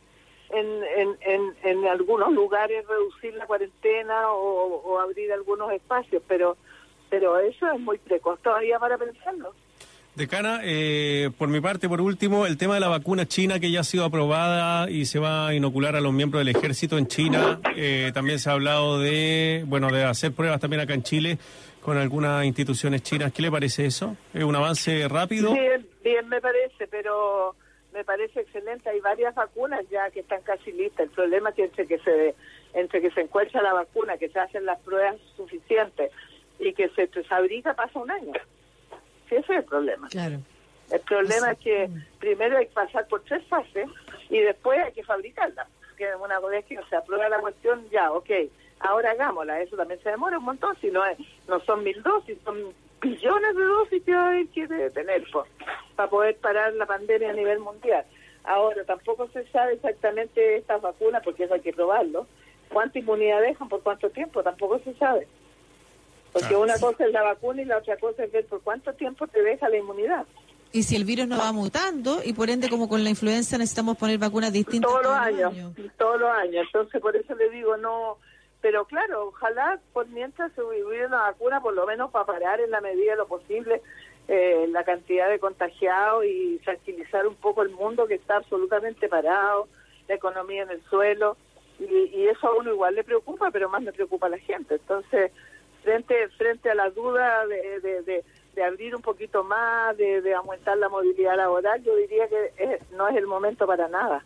en, 0.51 0.67
en, 0.97 1.19
en, 1.23 1.57
en 1.65 1.87
algunos 1.89 2.33
lugares 2.33 2.87
reducir 2.87 3.35
la 3.35 3.47
cuarentena 3.47 4.31
o, 4.31 4.81
o 4.85 4.99
abrir 5.01 5.33
algunos 5.33 5.73
espacios, 5.73 6.23
pero 6.29 6.57
pero 7.11 7.39
eso 7.39 7.69
es 7.69 7.81
muy 7.81 7.99
precoz 7.99 8.41
todavía 8.41 8.79
para 8.79 8.97
pensarlo. 8.97 9.53
Decana, 10.21 10.61
eh, 10.65 11.31
por 11.39 11.49
mi 11.49 11.63
parte, 11.63 11.89
por 11.89 12.03
último, 12.03 12.45
el 12.45 12.59
tema 12.59 12.75
de 12.75 12.81
la 12.81 12.89
vacuna 12.89 13.25
china 13.25 13.59
que 13.59 13.71
ya 13.71 13.81
ha 13.81 13.85
sido 13.85 14.05
aprobada 14.05 14.91
y 14.91 15.07
se 15.07 15.19
va 15.19 15.49
a 15.49 15.55
inocular 15.55 15.97
a 15.97 16.03
los 16.03 16.13
miembros 16.13 16.45
del 16.45 16.55
ejército 16.55 16.99
en 16.99 17.07
China. 17.07 17.59
Eh, 17.75 18.11
también 18.13 18.39
se 18.39 18.51
ha 18.51 18.53
hablado 18.53 19.01
de, 19.01 19.65
bueno, 19.67 19.91
de 19.91 20.05
hacer 20.05 20.33
pruebas 20.33 20.61
también 20.61 20.83
acá 20.83 20.93
en 20.93 21.05
Chile 21.05 21.39
con 21.81 21.97
algunas 21.97 22.45
instituciones 22.45 23.03
chinas. 23.03 23.33
¿Qué 23.33 23.41
le 23.41 23.51
parece 23.51 23.87
eso? 23.87 24.15
¿Es 24.35 24.45
un 24.45 24.55
avance 24.55 25.09
rápido? 25.09 25.55
Bien, 25.55 25.87
bien 26.05 26.29
me 26.29 26.43
parece, 26.43 26.87
pero 26.89 27.55
me 27.95 28.05
parece 28.05 28.41
excelente. 28.41 28.91
Hay 28.91 29.01
varias 29.01 29.35
vacunas 29.35 29.81
ya 29.91 30.11
que 30.11 30.21
están 30.21 30.43
casi 30.43 30.71
listas. 30.73 31.07
El 31.07 31.13
problema 31.13 31.49
es 31.49 31.55
que 31.55 31.65
entre 31.65 31.87
que 31.87 31.99
se 31.99 32.35
entre 32.75 33.01
que 33.01 33.11
se 33.13 33.23
encuentra 33.23 33.63
la 33.63 33.73
vacuna, 33.73 34.19
que 34.19 34.29
se 34.29 34.39
hacen 34.39 34.67
las 34.67 34.79
pruebas 34.81 35.17
suficientes 35.35 36.13
y 36.59 36.75
que 36.75 36.91
se 36.91 37.07
fabrica 37.25 37.73
pasa 37.73 37.99
un 37.99 38.11
año 38.11 38.35
ese 39.37 39.53
es 39.53 39.59
el 39.59 39.65
problema. 39.65 40.09
Claro. 40.09 40.39
El 40.91 41.01
problema 41.01 41.53
es 41.53 41.59
que 41.59 41.89
primero 42.19 42.59
hay 42.59 42.67
que 42.67 42.73
pasar 42.73 43.07
por 43.07 43.23
tres 43.23 43.45
fases 43.47 43.89
y 44.29 44.41
después 44.41 44.79
hay 44.81 44.93
que 44.93 45.05
fabricarla. 45.05 45.67
Que 45.97 46.15
una 46.17 46.41
vez 46.41 46.65
que 46.65 46.79
se 46.89 46.97
aprueba 46.97 47.29
la 47.29 47.39
cuestión, 47.39 47.89
ya, 47.91 48.11
ok, 48.13 48.31
ahora 48.81 49.13
hagámosla. 49.13 49.61
Eso 49.61 49.77
también 49.77 50.03
se 50.03 50.11
demora 50.11 50.39
un 50.39 50.45
montón, 50.45 50.77
si 50.81 50.91
no, 50.91 51.05
es, 51.07 51.19
no 51.47 51.61
son 51.61 51.85
mil 51.85 52.03
dosis, 52.03 52.39
son 52.45 52.75
billones 53.01 53.57
de 53.57 53.65
dosis 53.65 54.03
que 54.03 54.15
va 54.15 54.25
a 54.25 54.29
haber 54.29 54.49
que 54.49 54.67
tener 54.67 55.25
pues, 55.33 55.47
para 55.97 56.11
poder 56.11 56.37
parar 56.39 56.73
la 56.75 56.87
pandemia 56.87 57.31
a 57.31 57.35
nivel 57.35 57.61
mundial. 57.61 58.05
Ahora, 58.45 58.85
tampoco 58.85 59.29
se 59.29 59.47
sabe 59.49 59.75
exactamente 59.75 60.57
estas 60.57 60.81
vacunas, 60.81 61.23
porque 61.23 61.45
eso 61.45 61.55
hay 61.55 61.61
que 61.61 61.73
probarlo. 61.73 62.27
¿Cuánta 62.71 62.99
inmunidad 62.99 63.43
dejan? 63.43 63.69
¿Por 63.69 63.83
cuánto 63.83 64.11
tiempo? 64.11 64.43
Tampoco 64.43 64.79
se 64.81 64.95
sabe. 64.95 65.27
Porque 66.33 66.57
una 66.57 66.79
cosa 66.79 67.05
es 67.05 67.13
la 67.13 67.23
vacuna 67.23 67.63
y 67.63 67.65
la 67.65 67.79
otra 67.79 67.97
cosa 67.97 68.25
es 68.25 68.33
ver 68.33 68.47
por 68.47 68.61
cuánto 68.63 68.93
tiempo 68.95 69.27
te 69.27 69.43
deja 69.43 69.69
la 69.69 69.79
inmunidad. 69.79 70.27
Y 70.73 70.85
si 70.85 70.95
el 70.95 71.05
virus 71.05 71.27
no 71.27 71.39
va 71.39 71.51
mutando, 71.53 72.21
y 72.25 72.33
por 72.33 72.49
ende, 72.49 72.69
como 72.69 72.89
con 72.89 73.03
la 73.03 73.11
influenza, 73.11 73.59
necesitamos 73.59 73.97
poner 73.97 74.19
vacunas 74.19 74.53
distintas 74.53 74.89
todos, 74.89 75.03
los 75.03 75.13
años, 75.13 75.53
Todos 75.99 76.21
los 76.21 76.31
años. 76.31 76.65
Entonces, 76.67 77.01
por 77.01 77.17
eso 77.17 77.35
le 77.35 77.51
digo, 77.51 77.77
no. 77.77 78.19
Pero 78.61 78.85
claro, 78.85 79.29
ojalá 79.29 79.81
por 79.93 80.07
mientras 80.09 80.53
se 80.53 80.63
hubiera 80.63 81.09
una 81.09 81.23
vacuna, 81.23 81.61
por 81.61 81.75
lo 81.75 81.87
menos 81.87 82.11
para 82.11 82.27
parar 82.27 82.61
en 82.61 82.71
la 82.71 82.81
medida 82.81 83.13
de 83.13 83.17
lo 83.17 83.27
posible 83.27 83.81
eh, 84.29 84.67
la 84.69 84.85
cantidad 84.85 85.29
de 85.31 85.39
contagiados 85.39 86.25
y 86.27 86.61
tranquilizar 86.63 87.27
un 87.27 87.37
poco 87.37 87.63
el 87.63 87.71
mundo 87.71 88.07
que 88.07 88.15
está 88.15 88.37
absolutamente 88.37 89.09
parado, 89.09 89.67
la 90.09 90.15
economía 90.15 90.63
en 90.63 90.71
el 90.71 90.83
suelo. 90.85 91.37
Y, 91.81 91.85
y 91.85 92.29
eso 92.29 92.47
a 92.47 92.55
uno 92.55 92.71
igual 92.71 92.95
le 92.95 93.03
preocupa, 93.03 93.51
pero 93.51 93.71
más 93.71 93.83
me 93.83 93.93
preocupa 93.93 94.27
a 94.27 94.31
la 94.31 94.39
gente. 94.39 94.75
Entonces 94.75 95.33
frente 95.83 96.15
frente 96.37 96.71
a 96.71 96.75
la 96.75 96.91
duda 96.91 97.47
de, 97.47 97.81
de, 97.81 98.25
de, 98.55 98.63
abrir 98.63 98.95
un 98.95 99.03
poquito 99.03 99.43
más, 99.43 99.97
de, 99.97 100.21
de, 100.21 100.35
aumentar 100.35 100.77
la 100.77 100.89
movilidad 100.89 101.37
laboral, 101.37 101.83
yo 101.83 101.97
diría 101.97 102.29
que 102.29 102.79
no 102.93 103.09
es 103.09 103.17
el 103.17 103.27
momento 103.27 103.67
para 103.67 103.89
nada. 103.89 104.25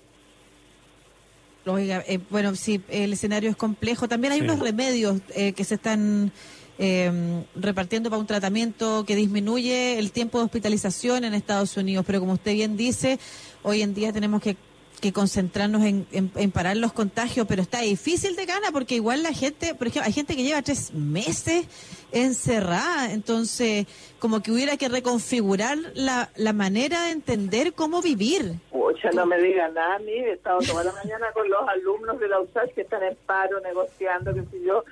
Oiga, 1.66 2.04
eh, 2.06 2.18
bueno, 2.30 2.54
sí, 2.56 2.82
el 2.88 3.12
escenario 3.12 3.48
es 3.48 3.56
complejo. 3.56 4.08
También 4.08 4.32
hay 4.32 4.40
unos 4.40 4.58
remedios 4.58 5.20
eh, 5.34 5.52
que 5.52 5.64
se 5.64 5.76
están 5.76 6.30
eh, 6.78 7.44
repartiendo 7.54 8.10
para 8.10 8.20
un 8.20 8.26
tratamiento 8.26 9.04
que 9.06 9.16
disminuye 9.16 9.98
el 9.98 10.12
tiempo 10.12 10.38
de 10.38 10.44
hospitalización 10.44 11.24
en 11.24 11.32
Estados 11.32 11.76
Unidos, 11.76 12.04
pero 12.06 12.20
como 12.20 12.34
usted 12.34 12.52
bien 12.52 12.76
dice, 12.76 13.18
hoy 13.62 13.82
en 13.82 13.94
día 13.94 14.12
tenemos 14.12 14.42
que 14.42 14.56
que 15.00 15.12
concentrarnos 15.12 15.82
en, 15.84 16.06
en, 16.12 16.50
parar 16.50 16.76
los 16.76 16.92
contagios, 16.92 17.46
pero 17.46 17.62
está 17.62 17.80
difícil 17.80 18.36
de 18.36 18.46
gana 18.46 18.68
porque 18.72 18.94
igual 18.94 19.22
la 19.22 19.32
gente, 19.32 19.74
por 19.74 19.88
ejemplo, 19.88 20.06
hay 20.06 20.12
gente 20.12 20.36
que 20.36 20.42
lleva 20.42 20.62
tres 20.62 20.94
meses 20.94 21.66
encerrada, 22.12 23.12
entonces 23.12 23.86
como 24.18 24.42
que 24.42 24.50
hubiera 24.50 24.76
que 24.76 24.88
reconfigurar 24.88 25.76
la, 25.94 26.30
la 26.36 26.52
manera 26.52 27.04
de 27.04 27.10
entender 27.10 27.74
cómo 27.74 28.00
vivir. 28.00 28.54
Pucha, 28.70 29.10
no 29.10 29.26
me 29.26 29.38
digan 29.38 29.74
nada 29.74 29.96
a 29.96 29.98
mí, 29.98 30.12
he 30.12 30.32
estado 30.32 30.60
toda 30.60 30.84
la 30.84 30.92
mañana 30.92 31.26
con 31.32 31.48
los 31.48 31.68
alumnos 31.68 32.18
de 32.20 32.28
la 32.28 32.40
USAC 32.40 32.74
que 32.74 32.82
están 32.82 33.02
en 33.02 33.16
paro, 33.26 33.60
negociando, 33.60 34.32
qué 34.32 34.42
sé 34.50 34.64
yo, 34.64 34.84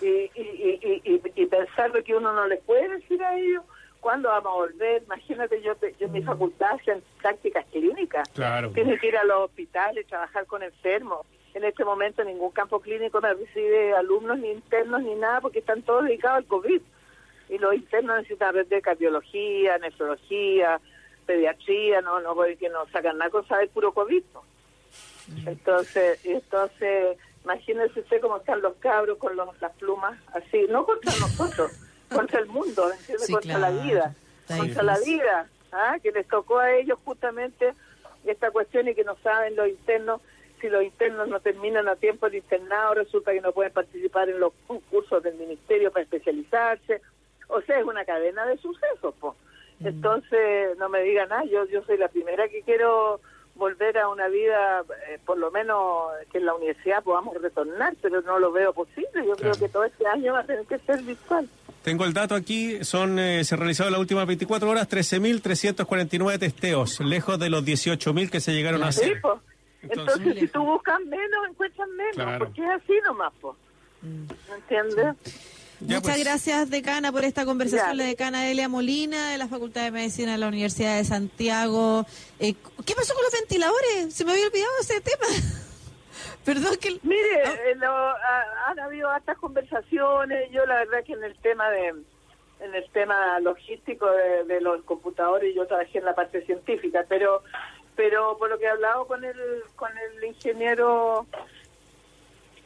y, 0.00 0.06
y, 0.06 0.80
y, 0.82 1.02
y, 1.04 1.42
y 1.42 1.46
pensando 1.46 2.02
que 2.04 2.14
uno 2.14 2.32
no 2.32 2.46
les 2.46 2.62
puede 2.62 2.88
decir 2.88 3.22
a 3.24 3.36
ellos 3.38 3.64
cuándo 4.06 4.28
vamos 4.28 4.52
a 4.52 4.54
volver. 4.54 5.02
Imagínate, 5.02 5.60
yo, 5.62 5.72
yo 5.98 6.06
en 6.06 6.12
mi 6.12 6.22
facultad 6.22 6.76
hacen 6.80 7.02
prácticas 7.20 7.66
clínicas. 7.72 8.28
Claro. 8.28 8.70
Tienes 8.70 9.00
que 9.00 9.08
ir 9.08 9.16
a 9.16 9.24
los 9.24 9.46
hospitales, 9.46 10.06
trabajar 10.06 10.46
con 10.46 10.62
enfermos. 10.62 11.26
En 11.54 11.64
este 11.64 11.84
momento 11.84 12.22
ningún 12.22 12.52
campo 12.52 12.78
clínico 12.78 13.20
me 13.20 13.34
recibe 13.34 13.94
alumnos 13.94 14.38
ni 14.38 14.52
internos 14.52 15.02
ni 15.02 15.16
nada 15.16 15.40
porque 15.40 15.58
están 15.58 15.82
todos 15.82 16.04
dedicados 16.04 16.36
al 16.36 16.44
COVID. 16.44 16.80
Y 17.48 17.58
los 17.58 17.74
internos 17.74 18.18
necesitan 18.18 18.50
aprender 18.50 18.80
cardiología, 18.80 19.76
nefrología, 19.78 20.80
pediatría, 21.26 22.00
no, 22.00 22.20
no 22.20 22.36
porque 22.36 22.68
no 22.68 22.86
sacan 22.92 23.18
nada 23.18 23.32
con 23.32 23.44
saber 23.48 23.68
puro 23.70 23.90
COVID. 23.92 24.22
Entonces, 25.46 26.24
entonces, 26.24 27.18
imagínense 27.42 27.98
usted 27.98 28.20
cómo 28.20 28.36
están 28.36 28.62
los 28.62 28.76
cabros 28.76 29.18
con 29.18 29.34
los, 29.34 29.60
las 29.60 29.72
plumas 29.72 30.16
así, 30.32 30.64
no 30.70 30.86
contra 30.86 31.10
nosotros, 31.18 31.72
contra 32.08 32.40
el 32.40 32.46
mundo, 32.46 32.90
¿entiendes? 32.92 33.30
contra 33.30 33.58
la 33.58 33.70
vida, 33.70 34.14
contra 34.46 34.82
la 34.82 34.98
vida, 34.98 35.48
¿ah? 35.72 35.98
que 36.02 36.12
les 36.12 36.26
tocó 36.28 36.58
a 36.58 36.72
ellos 36.72 36.98
justamente 37.04 37.74
esta 38.24 38.50
cuestión 38.50 38.88
y 38.88 38.94
que 38.94 39.04
no 39.04 39.16
saben 39.22 39.56
los 39.56 39.68
internos, 39.68 40.20
si 40.60 40.68
los 40.68 40.82
internos 40.82 41.28
no 41.28 41.40
terminan 41.40 41.88
a 41.88 41.96
tiempo 41.96 42.26
el 42.26 42.36
internado, 42.36 42.94
resulta 42.94 43.32
que 43.32 43.40
no 43.40 43.52
pueden 43.52 43.72
participar 43.72 44.28
en 44.28 44.40
los 44.40 44.52
cursos 44.90 45.22
del 45.22 45.36
ministerio 45.36 45.92
para 45.92 46.04
especializarse, 46.04 47.00
o 47.48 47.60
sea, 47.62 47.78
es 47.78 47.84
una 47.84 48.04
cadena 48.04 48.46
de 48.46 48.56
sucesos, 48.58 49.14
pues. 49.20 49.34
Entonces, 49.78 50.76
no 50.78 50.88
me 50.88 51.02
digan 51.02 51.28
nada, 51.28 51.44
yo, 51.44 51.66
yo 51.66 51.82
soy 51.84 51.98
la 51.98 52.08
primera 52.08 52.48
que 52.48 52.62
quiero 52.62 53.20
volver 53.56 53.98
a 53.98 54.08
una 54.08 54.28
vida, 54.28 54.84
eh, 55.08 55.18
por 55.24 55.38
lo 55.38 55.50
menos 55.50 56.10
que 56.30 56.38
en 56.38 56.46
la 56.46 56.54
universidad 56.54 57.02
podamos 57.02 57.40
retornar, 57.40 57.94
pero 58.00 58.20
no 58.22 58.38
lo 58.38 58.52
veo 58.52 58.72
posible. 58.72 59.26
Yo 59.26 59.36
creo 59.36 59.52
que 59.52 59.68
todo 59.68 59.84
este 59.84 60.06
año 60.06 60.34
va 60.34 60.40
a 60.40 60.46
tener 60.46 60.66
que 60.66 60.78
ser 60.78 61.02
virtual. 61.02 61.48
Tengo 61.82 62.04
el 62.04 62.12
dato 62.12 62.34
aquí, 62.34 62.84
son 62.84 63.18
eh, 63.18 63.44
se 63.44 63.56
realizaron 63.56 63.92
las 63.92 64.00
últimas 64.00 64.26
24 64.26 64.68
horas 64.68 64.88
13.349 64.88 66.38
testeos, 66.38 67.00
lejos 67.00 67.38
de 67.38 67.48
los 67.48 67.64
18.000 67.64 68.30
que 68.30 68.40
se 68.40 68.52
llegaron 68.52 68.82
a 68.82 68.88
hacer. 68.88 69.14
Sí, 69.14 69.14
pues. 69.22 69.38
Entonces, 69.82 70.38
si 70.38 70.48
tú 70.48 70.64
buscas 70.64 71.00
menos, 71.02 71.48
encuentras 71.48 71.88
menos, 71.90 72.38
porque 72.38 72.62
es 72.62 72.70
así 72.70 72.92
nomás, 73.04 73.32
pues. 73.40 73.56
¿Me 74.02 74.56
entiendes? 74.56 75.14
Muchas 75.80 76.02
pues. 76.02 76.24
gracias, 76.24 76.70
decana, 76.70 77.12
por 77.12 77.24
esta 77.24 77.44
conversación. 77.44 77.96
La 77.96 78.04
decana 78.04 78.50
Elia 78.50 78.68
Molina, 78.68 79.30
de 79.30 79.38
la 79.38 79.46
Facultad 79.46 79.84
de 79.84 79.90
Medicina 79.90 80.32
de 80.32 80.38
la 80.38 80.48
Universidad 80.48 80.96
de 80.96 81.04
Santiago. 81.04 82.06
Eh, 82.38 82.54
¿Qué 82.84 82.94
pasó 82.94 83.14
con 83.14 83.22
los 83.22 83.32
ventiladores? 83.32 84.14
Se 84.14 84.24
me 84.24 84.32
había 84.32 84.46
olvidado 84.46 84.72
ese 84.80 85.00
tema. 85.00 85.26
Perdón 86.44 86.76
que... 86.80 86.98
Mire, 87.02 87.42
eh, 87.42 87.76
han 88.66 88.78
habido 88.80 89.10
hartas 89.10 89.36
conversaciones. 89.38 90.50
Yo 90.50 90.64
la 90.64 90.76
verdad 90.76 91.04
que 91.04 91.12
en 91.12 91.24
el 91.24 91.36
tema 91.36 91.68
de 91.70 91.94
en 92.58 92.74
el 92.74 92.88
tema 92.90 93.38
logístico 93.40 94.06
de, 94.10 94.60
los 94.60 94.82
computadores 94.84 95.54
yo 95.54 95.66
trabajé 95.66 95.98
en 95.98 96.06
la 96.06 96.14
parte 96.14 96.44
científica, 96.46 97.04
pero 97.08 97.42
pero 97.94 98.36
por 98.38 98.48
lo 98.48 98.58
que 98.58 98.64
he 98.64 98.68
hablado 98.68 99.06
con 99.06 99.24
el 99.24 99.36
con 99.74 99.90
el 99.98 100.24
ingeniero 100.24 101.26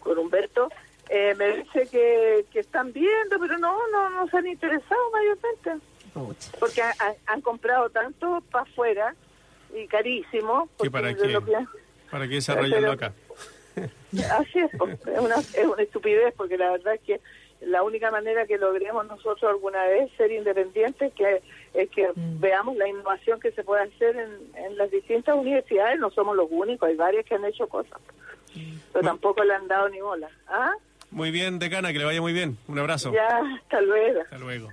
con 0.01 0.19
Humberto 0.19 0.69
eh, 1.13 1.35
me 1.37 1.57
dice 1.57 1.89
que, 1.91 2.47
que 2.53 2.61
están 2.61 2.93
viendo, 2.93 3.39
pero 3.41 3.59
no, 3.59 3.77
no, 3.89 4.11
no 4.11 4.29
se 4.29 4.37
han 4.37 4.47
interesado 4.47 5.11
mayormente. 5.11 5.85
Porque 6.61 6.83
han, 7.27 7.41
comprado 7.41 7.91
tanto 7.91 8.43
para 8.51 8.63
afuera 8.63 9.15
y 9.75 9.89
carísimo. 9.89 10.69
para 10.91 11.13
qué? 11.13 11.39
¿Para 12.11 12.29
qué 12.29 12.35
desarrollarlo 12.35 12.93
acá? 12.93 13.13
Así 14.39 14.59
es, 14.59 14.73
es 14.73 15.19
una, 15.19 15.37
es 15.37 15.65
una 15.65 15.83
estupidez 15.83 16.33
porque 16.37 16.57
la 16.57 16.73
verdad 16.73 16.95
es 16.95 17.01
que 17.01 17.21
la 17.61 17.83
única 17.83 18.11
manera 18.11 18.47
que 18.47 18.59
logremos 18.59 19.07
nosotros 19.07 19.51
alguna 19.51 19.85
vez 19.87 20.11
ser 20.17 20.33
independientes 20.33 21.13
que 21.15 21.43
es 21.75 21.91
que 21.91 22.09
mm. 22.09 22.41
veamos 22.41 22.77
la 22.77 22.89
innovación 22.89 23.39
que 23.39 23.53
se 23.53 23.63
puede 23.63 23.83
hacer 23.83 24.17
en, 24.17 24.65
en, 24.65 24.77
las 24.77 24.91
distintas 24.91 25.37
universidades. 25.37 25.99
No 25.99 26.11
somos 26.11 26.37
los 26.37 26.49
únicos, 26.51 26.89
hay 26.89 26.97
varias 26.97 27.25
que 27.25 27.35
han 27.35 27.45
hecho 27.45 27.69
cosas, 27.69 28.01
mm. 28.55 28.77
pero 28.93 29.05
tampoco 29.05 29.43
le 29.45 29.55
han 29.55 29.69
dado 29.69 29.89
ni 29.89 30.01
bola. 30.01 30.31
¿Ah? 30.49 30.73
Muy 31.11 31.31
bien, 31.31 31.59
decana, 31.59 31.93
que 31.93 31.99
le 31.99 32.05
vaya 32.05 32.21
muy 32.21 32.33
bien. 32.33 32.57
Un 32.69 32.79
abrazo. 32.79 33.13
Ya, 33.13 33.27
hasta 33.57 33.81
luego. 33.81 34.21
Hasta 34.23 34.39
luego. 34.39 34.71